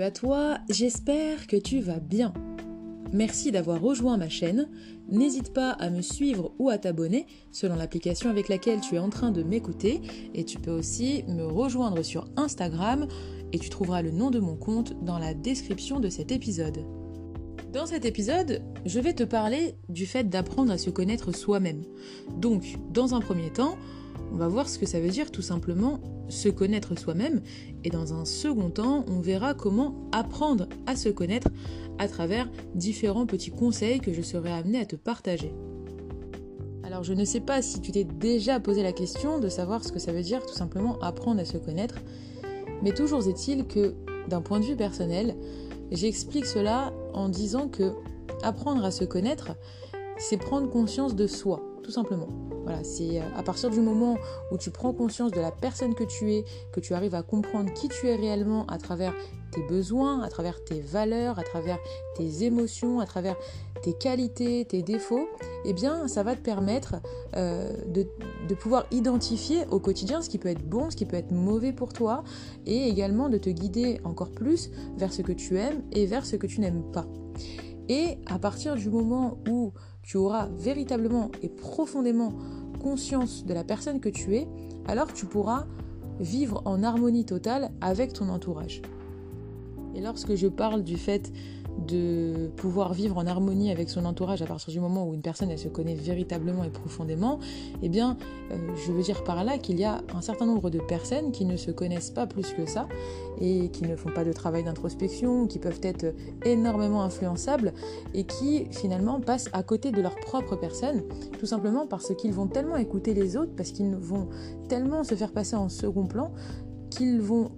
[0.00, 2.34] À toi, j'espère que tu vas bien.
[3.12, 4.68] Merci d'avoir rejoint ma chaîne.
[5.08, 9.08] N'hésite pas à me suivre ou à t'abonner selon l'application avec laquelle tu es en
[9.08, 10.02] train de m'écouter.
[10.34, 13.06] Et tu peux aussi me rejoindre sur Instagram
[13.52, 16.84] et tu trouveras le nom de mon compte dans la description de cet épisode.
[17.72, 21.82] Dans cet épisode, je vais te parler du fait d'apprendre à se connaître soi-même.
[22.36, 23.76] Donc, dans un premier temps,
[24.32, 27.40] on va voir ce que ça veut dire tout simplement se connaître soi-même
[27.84, 31.48] et dans un second temps, on verra comment apprendre à se connaître
[31.98, 35.54] à travers différents petits conseils que je serai amené à te partager.
[36.82, 39.92] Alors je ne sais pas si tu t'es déjà posé la question de savoir ce
[39.92, 41.96] que ça veut dire tout simplement apprendre à se connaître,
[42.82, 43.94] mais toujours est-il que
[44.28, 45.36] d'un point de vue personnel,
[45.90, 47.92] j'explique cela en disant que
[48.42, 49.52] apprendre à se connaître,
[50.18, 52.28] c'est prendre conscience de soi, tout simplement.
[52.66, 54.18] Voilà, c'est euh, à partir du moment
[54.50, 57.72] où tu prends conscience de la personne que tu es, que tu arrives à comprendre
[57.72, 59.14] qui tu es réellement à travers
[59.52, 61.78] tes besoins, à travers tes valeurs, à travers
[62.16, 63.36] tes émotions, à travers
[63.82, 65.28] tes qualités, tes défauts,
[65.64, 66.96] eh bien, ça va te permettre
[67.36, 68.04] euh, de,
[68.48, 71.72] de, pouvoir identifier au quotidien ce qui peut être bon, ce qui peut être mauvais
[71.72, 72.24] pour toi,
[72.66, 76.34] et également de te guider encore plus vers ce que tu aimes et vers ce
[76.34, 77.06] que tu n'aimes pas.
[77.88, 82.32] Et à partir du moment où tu auras véritablement et profondément
[82.82, 84.48] conscience de la personne que tu es,
[84.86, 85.66] alors tu pourras
[86.20, 88.82] vivre en harmonie totale avec ton entourage.
[89.94, 91.32] Et lorsque je parle du fait
[91.78, 95.50] de pouvoir vivre en harmonie avec son entourage à partir du moment où une personne
[95.50, 97.38] elle se connaît véritablement et profondément,
[97.82, 98.16] eh bien,
[98.50, 101.44] euh, je veux dire par là qu'il y a un certain nombre de personnes qui
[101.44, 102.88] ne se connaissent pas plus que ça
[103.40, 107.72] et qui ne font pas de travail d'introspection, qui peuvent être énormément influençables
[108.14, 111.02] et qui finalement passent à côté de leur propre personne,
[111.38, 114.28] tout simplement parce qu'ils vont tellement écouter les autres, parce qu'ils vont
[114.68, 116.32] tellement se faire passer en second plan
[116.90, 117.50] qu'ils vont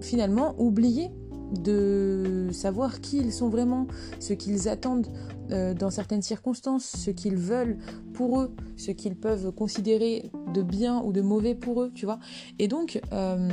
[0.00, 1.10] finalement oublier
[1.52, 3.86] de savoir qui ils sont vraiment,
[4.18, 5.08] ce qu'ils attendent
[5.50, 7.78] euh, dans certaines circonstances, ce qu'ils veulent
[8.14, 12.18] pour eux, ce qu'ils peuvent considérer de bien ou de mauvais pour eux, tu vois.
[12.58, 13.48] Et donc, euh,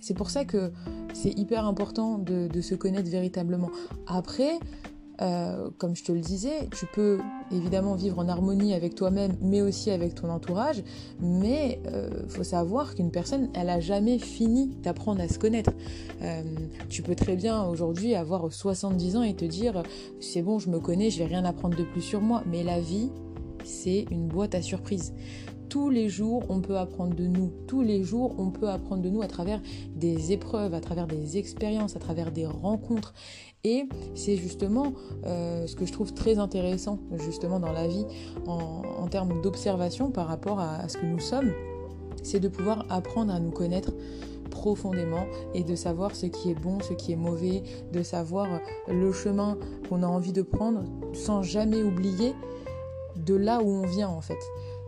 [0.00, 0.72] c'est pour ça que
[1.14, 3.70] c'est hyper important de, de, se connaître véritablement.
[4.06, 4.58] Après,
[5.20, 7.18] euh, comme je te le disais, tu peux
[7.50, 10.82] évidemment vivre en harmonie avec toi-même, mais aussi avec ton entourage.
[11.20, 15.72] Mais il euh, faut savoir qu'une personne, elle a jamais fini d'apprendre à se connaître.
[16.22, 16.42] Euh,
[16.88, 19.82] tu peux très bien aujourd'hui avoir 70 ans et te dire
[20.20, 22.42] c'est bon, je me connais, je vais rien apprendre de plus sur moi.
[22.46, 23.10] Mais la vie,
[23.64, 25.12] c'est une boîte à surprises
[25.72, 27.50] tous les jours, on peut apprendre de nous.
[27.66, 29.58] Tous les jours, on peut apprendre de nous à travers
[29.96, 33.14] des épreuves, à travers des expériences, à travers des rencontres.
[33.64, 34.92] Et c'est justement
[35.24, 38.04] euh, ce que je trouve très intéressant, justement, dans la vie,
[38.46, 41.54] en, termes d'observation par rapport à, ce que nous sommes,
[42.22, 43.94] c'est de pouvoir apprendre à nous connaître
[44.50, 47.62] profondément et de savoir ce qui est bon, ce qui est mauvais,
[47.94, 49.56] de savoir le chemin
[49.88, 50.84] qu'on a envie de prendre
[51.14, 52.34] sans jamais oublier
[53.16, 54.38] de là où on vient en fait.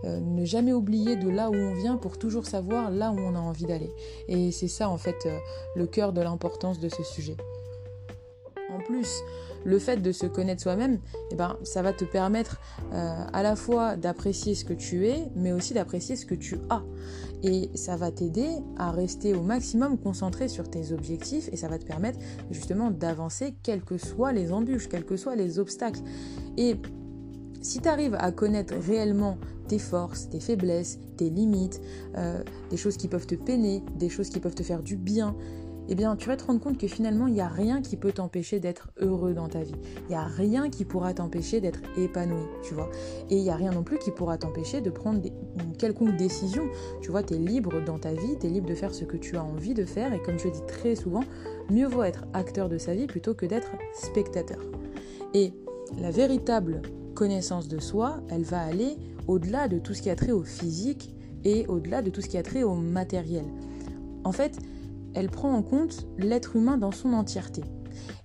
[0.04, 3.34] Euh, ne jamais oublier de là où on vient pour toujours savoir là où on
[3.34, 3.90] a envie d'aller.
[4.28, 5.38] Et c'est ça en fait euh,
[5.76, 7.36] le cœur de l'importance de ce sujet.
[8.70, 9.22] En plus,
[9.64, 10.98] le fait de se connaître soi-même,
[11.30, 12.60] eh ben, ça va te permettre
[12.92, 16.58] euh, à la fois d'apprécier ce que tu es, mais aussi d'apprécier ce que tu
[16.70, 16.82] as.
[17.42, 21.78] Et ça va t'aider à rester au maximum concentré sur tes objectifs et ça va
[21.78, 22.18] te permettre
[22.50, 26.00] justement d'avancer quelles que soient les embûches, quels que soient les obstacles.
[26.56, 26.76] Et
[27.64, 29.38] si tu arrives à connaître réellement
[29.68, 31.80] tes forces, tes faiblesses, tes limites,
[32.16, 35.34] euh, des choses qui peuvent te peiner, des choses qui peuvent te faire du bien,
[35.88, 38.12] eh bien, tu vas te rendre compte que finalement, il n'y a rien qui peut
[38.12, 39.74] t'empêcher d'être heureux dans ta vie.
[40.02, 42.90] Il n'y a rien qui pourra t'empêcher d'être épanoui, tu vois.
[43.30, 45.20] Et il n'y a rien non plus qui pourra t'empêcher de prendre
[45.58, 46.64] une quelconque décision.
[47.02, 49.16] Tu vois, tu es libre dans ta vie, tu es libre de faire ce que
[49.16, 50.12] tu as envie de faire.
[50.12, 51.24] Et comme je dis très souvent,
[51.70, 54.60] mieux vaut être acteur de sa vie plutôt que d'être spectateur.
[55.34, 55.52] Et
[55.98, 56.80] la véritable
[57.14, 61.14] connaissance de soi, elle va aller au-delà de tout ce qui a trait au physique
[61.44, 63.44] et au-delà de tout ce qui a trait au matériel.
[64.24, 64.58] En fait,
[65.14, 67.62] elle prend en compte l'être humain dans son entièreté.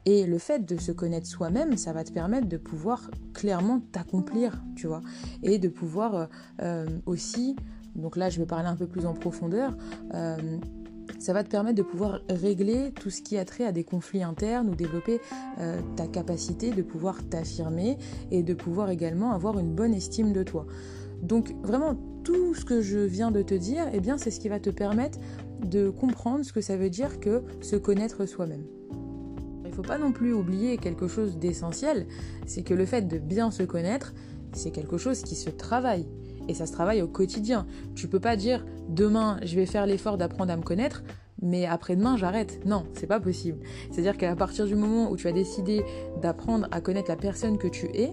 [0.06, 4.64] Et le fait de se connaître soi-même, ça va te permettre de pouvoir clairement t'accomplir,
[4.76, 5.02] tu vois,
[5.44, 6.26] et de pouvoir euh,
[6.62, 7.56] euh, aussi,
[7.96, 9.76] donc là je vais parler un peu plus en profondeur,
[10.16, 10.58] euh,
[11.18, 14.24] ça va te permettre de pouvoir régler tout ce qui a trait à des conflits
[14.24, 15.20] internes ou développer
[15.60, 17.98] euh, ta capacité de pouvoir t'affirmer
[18.32, 20.66] et de pouvoir également avoir une bonne estime de toi.
[21.22, 24.50] Donc vraiment tout ce que je viens de te dire, eh bien c'est ce qui
[24.50, 25.20] va te permettre
[25.66, 28.64] de comprendre ce que ça veut dire que se connaître soi-même.
[29.64, 32.08] Il ne faut pas non plus oublier quelque chose d'essentiel,
[32.46, 34.14] c'est que le fait de bien se connaître,
[34.54, 36.08] c'est quelque chose qui se travaille
[36.50, 37.66] et ça se travaille au quotidien.
[37.96, 41.04] Tu peux pas dire demain je vais faire l'effort d'apprendre à me connaître,
[41.42, 42.60] mais après-demain j'arrête.
[42.66, 43.60] Non, c'est pas possible.
[43.92, 45.86] C'est-à-dire qu'à partir du moment où tu as décidé
[46.22, 48.12] d'apprendre à connaître la personne que tu es,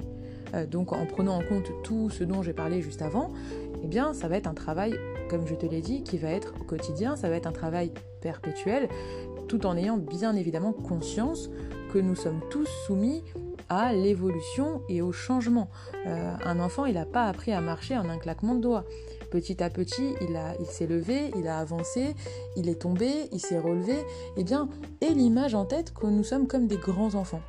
[0.54, 3.30] euh, donc en prenant en compte tout ce dont j'ai parlé juste avant,
[3.82, 4.94] eh bien ça va être un travail,
[5.30, 7.90] comme je te l'ai dit, qui va être au quotidien, ça va être un travail
[8.20, 8.88] perpétuel,
[9.48, 11.50] tout en ayant bien évidemment conscience
[11.92, 13.22] que nous sommes tous soumis
[13.68, 15.70] à l'évolution et au changement.
[16.06, 18.84] Euh, un enfant, il n'a pas appris à marcher en un claquement de doigts.
[19.30, 22.14] Petit à petit, il, a, il s'est levé, il a avancé,
[22.56, 23.96] il est tombé, il s'est relevé.
[24.36, 24.68] Eh bien,
[25.00, 27.42] et l'image en tête que nous sommes comme des grands enfants.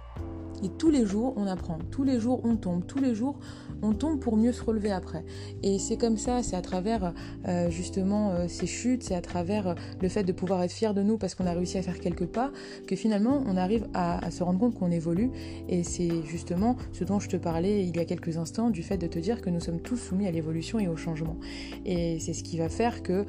[0.63, 3.39] Et tous les jours, on apprend, tous les jours, on tombe, tous les jours,
[3.81, 5.23] on tombe pour mieux se relever après.
[5.63, 7.13] Et c'est comme ça, c'est à travers
[7.47, 10.93] euh, justement euh, ces chutes, c'est à travers euh, le fait de pouvoir être fier
[10.93, 12.51] de nous parce qu'on a réussi à faire quelques pas,
[12.87, 15.29] que finalement on arrive à, à se rendre compte qu'on évolue.
[15.69, 18.97] Et c'est justement ce dont je te parlais il y a quelques instants, du fait
[18.97, 21.37] de te dire que nous sommes tous soumis à l'évolution et au changement.
[21.85, 23.25] Et c'est ce qui va faire que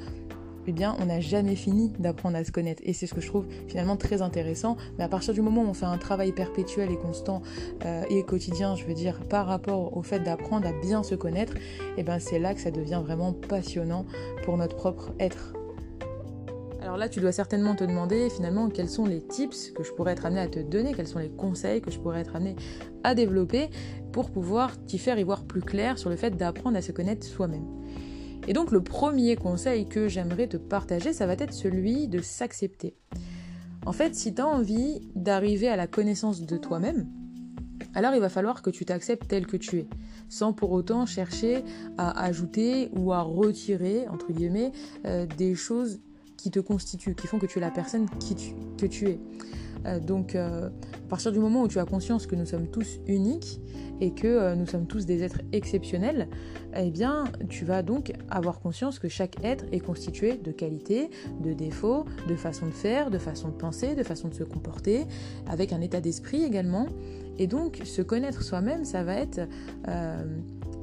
[0.66, 2.82] eh on n'a jamais fini d'apprendre à se connaître.
[2.84, 4.76] Et c'est ce que je trouve finalement très intéressant.
[4.98, 7.42] Mais à partir du moment où on fait un travail perpétuel et constant
[7.84, 11.54] euh, et quotidien, je veux dire, par rapport au fait d'apprendre à bien se connaître,
[11.96, 14.04] eh bien, c'est là que ça devient vraiment passionnant
[14.44, 15.54] pour notre propre être.
[16.82, 20.12] Alors là, tu dois certainement te demander finalement quels sont les tips que je pourrais
[20.12, 22.56] être amené à te donner, quels sont les conseils que je pourrais être amené
[23.04, 23.68] à développer
[24.12, 27.26] pour pouvoir t'y faire y voir plus clair sur le fait d'apprendre à se connaître
[27.26, 27.66] soi-même.
[28.48, 32.96] Et donc le premier conseil que j'aimerais te partager, ça va être celui de s'accepter.
[33.84, 37.06] En fait, si tu as envie d'arriver à la connaissance de toi-même,
[37.94, 39.86] alors il va falloir que tu t'acceptes tel que tu es,
[40.30, 41.62] sans pour autant chercher
[41.98, 44.72] à ajouter ou à retirer, entre guillemets,
[45.04, 46.00] euh, des choses
[46.38, 48.06] qui te constituent, qui font que tu es la personne
[48.78, 49.18] que tu es.
[49.86, 52.98] Euh, donc, euh, à partir du moment où tu as conscience que nous sommes tous
[53.06, 53.60] uniques
[54.00, 56.28] et que euh, nous sommes tous des êtres exceptionnels,
[56.76, 61.10] eh bien, tu vas donc avoir conscience que chaque être est constitué de qualités,
[61.42, 65.06] de défauts, de façon de faire, de façon de penser, de façon de se comporter,
[65.46, 66.86] avec un état d'esprit également.
[67.38, 69.40] Et donc, se connaître soi-même, ça va être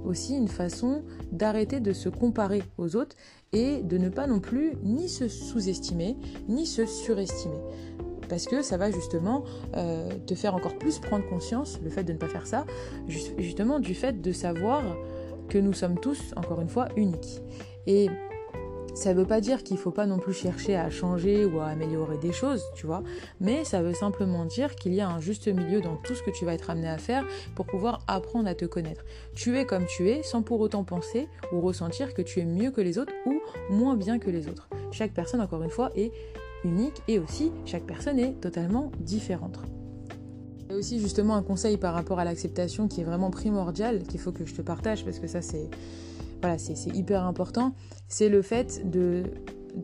[0.06, 3.16] aussi une façon d'arrêter de se comparer aux autres
[3.54, 6.18] et de ne pas non plus ni se sous-estimer,
[6.48, 7.60] ni se surestimer
[8.28, 9.44] parce que ça va justement
[9.76, 12.66] euh, te faire encore plus prendre conscience, le fait de ne pas faire ça,
[13.08, 14.84] justement du fait de savoir
[15.50, 17.42] que nous sommes tous, encore une fois, uniques.
[17.86, 18.10] Et
[18.96, 21.60] ça ne veut pas dire qu'il ne faut pas non plus chercher à changer ou
[21.60, 23.04] à améliorer des choses, tu vois,
[23.42, 26.32] mais ça veut simplement dire qu'il y a un juste milieu dans tout ce que
[26.32, 27.26] tu vas être amené à faire
[27.56, 29.04] pour pouvoir apprendre à te connaître.
[29.36, 32.72] Tu es comme tu es sans pour autant penser ou ressentir que tu es mieux
[32.72, 34.70] que les autres ou moins bien que les autres.
[34.92, 36.14] Chaque personne, encore une fois, est
[36.64, 39.60] unique et aussi chaque personne est totalement différente.
[40.68, 44.04] Il y a aussi justement un conseil par rapport à l'acceptation qui est vraiment primordial,
[44.04, 45.70] qu'il faut que je te partage parce que ça c'est
[46.46, 47.74] voilà, c'est hyper important,
[48.08, 49.24] c'est le fait de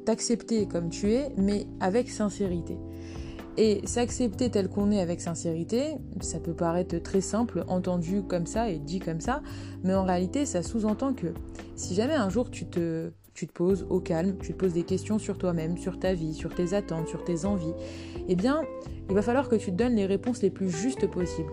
[0.06, 2.78] t'accepter comme tu es, mais avec sincérité.
[3.58, 8.70] Et s'accepter tel qu'on est avec sincérité, ça peut paraître très simple, entendu comme ça
[8.70, 9.42] et dit comme ça,
[9.84, 11.34] mais en réalité, ça sous-entend que
[11.76, 14.84] si jamais un jour tu te tu te poses au calme, tu te poses des
[14.84, 17.74] questions sur toi-même, sur ta vie, sur tes attentes, sur tes envies,
[18.28, 18.62] eh bien,
[19.10, 21.52] il va falloir que tu te donnes les réponses les plus justes possibles.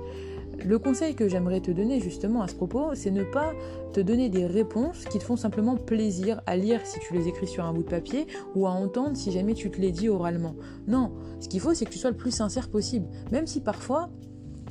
[0.64, 3.52] Le conseil que j'aimerais te donner justement à ce propos, c'est ne pas
[3.92, 7.46] te donner des réponses qui te font simplement plaisir à lire si tu les écris
[7.46, 10.56] sur un bout de papier ou à entendre si jamais tu te les dis oralement.
[10.86, 14.10] Non, ce qu'il faut c'est que tu sois le plus sincère possible, même si parfois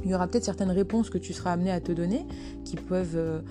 [0.03, 2.25] il y aura peut-être certaines réponses que tu seras amené à te donner
[2.65, 3.41] qui peuvent euh,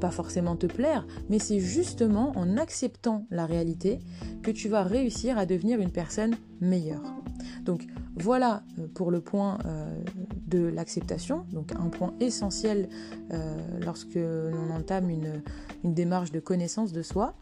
[0.00, 4.00] pas forcément te plaire, mais c'est justement en acceptant la réalité
[4.42, 7.04] que tu vas réussir à devenir une personne meilleure.
[7.64, 10.02] Donc voilà euh, pour le point euh,
[10.52, 12.88] de l'acceptation, donc un point essentiel
[13.32, 15.42] euh, lorsque l'on entame une,
[15.84, 17.34] démarche de connaissance de soi.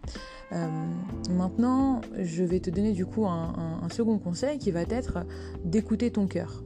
[1.31, 5.27] maintenant, je vais te donner du coup un, second conseil qui va être
[5.65, 6.65] d'écouter ton cœur.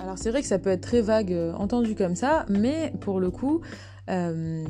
[0.00, 3.30] Alors c'est vrai que ça peut être très vague entendu comme ça, mais pour le
[3.30, 3.60] coup,
[4.10, 4.64] euh,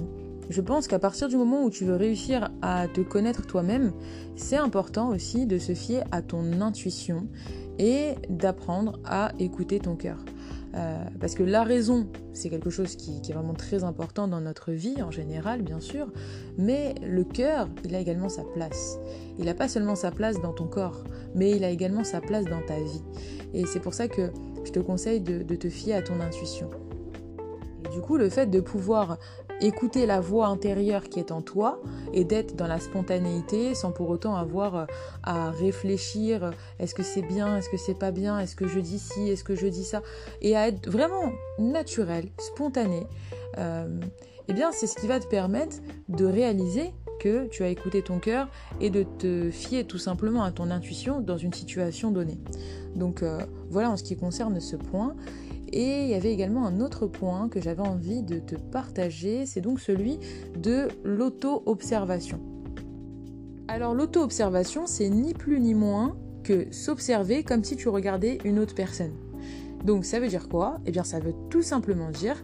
[0.51, 3.93] je pense qu'à partir du moment où tu veux réussir à te connaître toi-même,
[4.37, 7.27] c'est important aussi de se fier à ton intuition
[7.79, 10.19] et d'apprendre à écouter ton cœur.
[10.75, 14.73] Euh, parce que la raison, c'est quelque chose qui, est vraiment très important dans notre
[14.73, 16.11] vie en général, bien sûr,
[16.57, 18.99] mais le cœur, il a également sa place.
[19.39, 22.45] Il n'a pas seulement sa place dans ton corps, mais il a également sa place
[22.47, 23.03] dans ta vie.
[23.53, 24.31] Et c'est pour ça que
[24.65, 26.71] je te conseille de te fier à ton intuition.
[27.93, 29.19] Du coup, le fait de pouvoir
[29.63, 31.81] écouter la voix intérieure qui est en toi
[32.13, 34.85] et d'être dans la spontanéité sans pour autant avoir euh,
[35.23, 38.81] à réfléchir euh, est-ce que c'est bien, est-ce que c'est pas bien, est-ce que je
[38.81, 40.03] dis ci, est-ce que je dis ça,
[40.41, 43.07] et à être vraiment naturel, spontané,
[43.59, 44.01] euh,
[44.49, 45.77] eh bien c'est ce qui va te permettre
[46.09, 48.49] de réaliser que tu as écouté ton cœur
[48.81, 52.41] et de te fier tout simplement à ton intuition dans une situation donnée.
[52.97, 53.23] Donc
[53.71, 55.15] voilà en ce qui concerne ce point.
[55.73, 59.63] Et il y avait également un autre point que j'avais envie de te partager, c'est
[59.63, 60.19] donc celui
[60.57, 62.41] de l'auto-observation.
[63.69, 66.15] Alors l'auto-observation, c'est ni plus ni moins
[66.45, 69.13] que s'observer comme si tu regardais une autre personne.
[69.85, 70.79] Donc ça veut dire quoi?
[70.85, 72.37] Eh bien ça veut tout simplement dire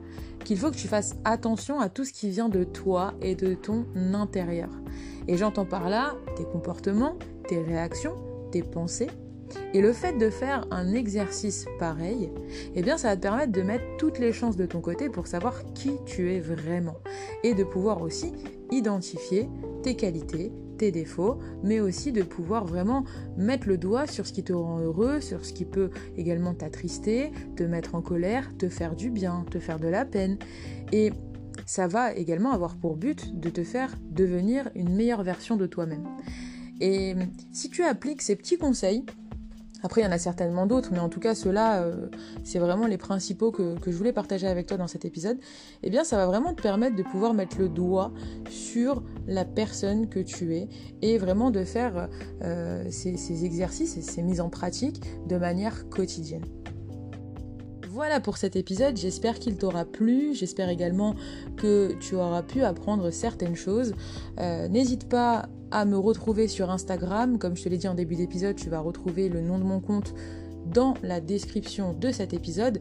[0.44, 3.54] qu'il faut que tu fasses attention à tout ce qui vient de toi et de
[3.54, 4.70] ton intérieur.
[5.26, 7.16] Et j'entends par là tes comportements,
[7.46, 8.14] tes réactions,
[8.50, 9.10] tes pensées.
[9.74, 12.30] Et le fait de faire un exercice pareil,
[12.74, 15.26] eh bien ça va te permettre de mettre toutes les chances de ton côté pour
[15.26, 16.96] savoir qui tu es vraiment
[17.44, 18.32] et de pouvoir aussi
[18.70, 19.48] identifier
[19.82, 23.04] tes qualités, tes défauts, mais aussi de pouvoir vraiment
[23.36, 27.30] mettre le doigt sur ce qui te rend heureux, sur ce qui peut également t'attrister,
[27.56, 30.38] te mettre en colère, te faire du bien, te faire de la peine.
[30.92, 31.12] Et
[31.66, 36.06] ça va également avoir pour but de te faire devenir une meilleure version de toi-même.
[36.80, 37.14] Et
[37.52, 39.04] si tu appliques ces petits conseils,
[39.82, 42.08] après, il y en a certainement d'autres, mais en tout cas, ceux-là, euh,
[42.44, 45.38] c'est vraiment les principaux que, je voulais partager avec toi dans cet épisode.
[45.82, 48.12] Eh bien, ça va vraiment te permettre de pouvoir mettre le doigt
[48.50, 50.68] sur la personne que tu es
[51.02, 52.08] et vraiment de faire
[52.42, 56.44] euh, ces, ces exercices et ces mises en pratique de manière quotidienne.
[57.98, 61.16] Voilà pour cet épisode, j'espère qu'il t'aura plu, j'espère également
[61.56, 63.92] que tu auras pu apprendre certaines choses.
[64.38, 68.16] Euh, n'hésite pas à me retrouver sur Instagram, comme je te l'ai dit en début
[68.16, 70.14] d'épisode, tu vas retrouver le nom de mon compte
[70.66, 72.80] dans la description de cet épisode.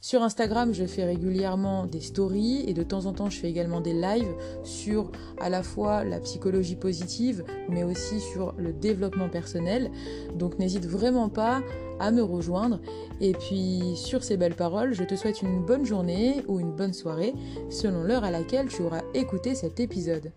[0.00, 3.80] Sur Instagram, je fais régulièrement des stories et de temps en temps, je fais également
[3.80, 9.90] des lives sur à la fois la psychologie positive, mais aussi sur le développement personnel.
[10.36, 11.60] Donc n'hésite vraiment pas
[11.98, 12.80] à me rejoindre.
[13.20, 16.92] Et puis sur ces belles paroles, je te souhaite une bonne journée ou une bonne
[16.92, 17.34] soirée
[17.70, 20.30] selon l'heure à laquelle tu auras écouté cet épisode.